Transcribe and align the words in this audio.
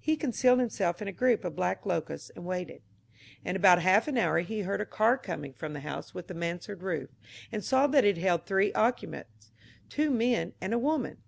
He 0.00 0.16
concealed 0.16 0.58
himself 0.58 1.00
in 1.00 1.06
a 1.06 1.12
group 1.12 1.44
of 1.44 1.54
black 1.54 1.86
locusts 1.86 2.32
and 2.34 2.44
waited. 2.44 2.82
In 3.44 3.54
about 3.54 3.80
half 3.80 4.08
an 4.08 4.18
hour 4.18 4.40
he 4.40 4.62
heard 4.62 4.80
a 4.80 4.84
car 4.84 5.16
coming 5.16 5.52
from 5.52 5.72
the 5.72 5.78
house 5.86 6.12
with 6.12 6.26
the 6.26 6.34
mansard 6.34 6.82
roof, 6.82 7.10
and 7.52 7.64
saw 7.64 7.86
that 7.86 8.04
it 8.04 8.18
held 8.18 8.44
three 8.44 8.72
occupants, 8.72 9.52
two 9.88 10.10
men 10.10 10.52
and 10.60 10.74
a 10.74 10.80
woman. 10.80 11.18